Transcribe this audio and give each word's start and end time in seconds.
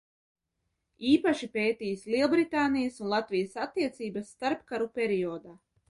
Īpaši 1.09 1.49
pētījis 1.57 2.07
Liebritānijas 2.15 2.99
un 3.05 3.13
Latvijas 3.15 3.55
attiecības 3.69 4.35
starpkaru 4.37 4.93
periodā. 4.99 5.61